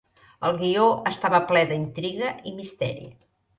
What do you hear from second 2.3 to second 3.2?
i misteri.